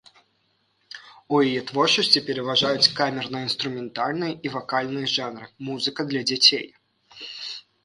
[1.35, 6.67] У яе творчасці пераважаюць камерна-інструментальныя і вакальныя жанры, музыка для дзяцей.